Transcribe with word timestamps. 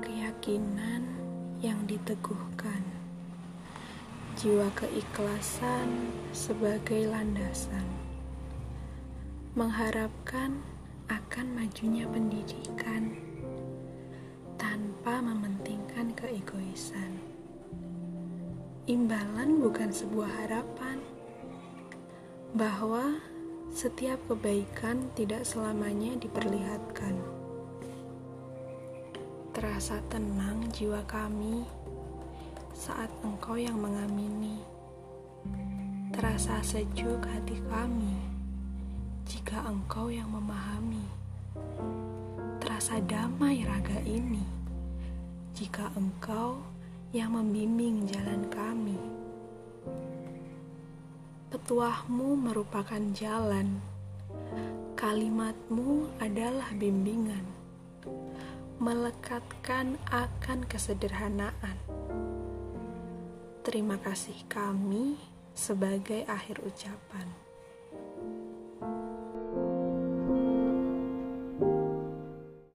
keyakinan 0.00 1.04
yang 1.60 1.84
diteguhkan, 1.84 2.80
jiwa 4.40 4.72
keikhlasan 4.72 6.08
sebagai 6.32 7.04
landasan, 7.12 7.84
mengharapkan 9.52 10.64
akan 11.12 11.46
majunya 11.60 12.08
pendidikan 12.08 13.20
tanpa 14.56 15.20
mementingkan 15.20 16.16
keegoisan. 16.16 17.20
Imbalan 18.88 19.60
bukan 19.60 19.92
sebuah 19.92 20.30
harapan 20.40 21.04
bahwa 22.56 23.20
setiap 23.68 24.16
kebaikan 24.24 25.12
tidak 25.12 25.44
selamanya 25.44 26.16
diperlihatkan 26.16 27.38
Terasa 29.58 29.98
tenang 30.06 30.70
jiwa 30.70 31.02
kami 31.10 31.66
saat 32.78 33.10
engkau 33.26 33.58
yang 33.58 33.74
mengamini. 33.74 34.54
Terasa 36.14 36.62
sejuk 36.62 37.18
hati 37.26 37.58
kami 37.66 38.14
jika 39.26 39.66
engkau 39.66 40.14
yang 40.14 40.30
memahami. 40.30 41.02
Terasa 42.62 43.02
damai 43.02 43.66
raga 43.66 43.98
ini 44.06 44.46
jika 45.58 45.90
engkau 45.98 46.62
yang 47.10 47.34
membimbing 47.34 48.06
jalan 48.06 48.46
kami. 48.54 49.02
Petuahmu 51.50 52.46
merupakan 52.46 53.02
jalan, 53.10 53.82
kalimatmu 54.94 56.14
adalah 56.22 56.70
bimbingan 56.78 57.58
melekatkan 58.78 59.98
akan 60.08 60.62
kesederhanaan. 60.70 61.78
Terima 63.66 63.98
kasih 63.98 64.46
kami 64.46 65.18
sebagai 65.52 66.22
akhir 66.30 66.62
ucapan. 66.62 67.47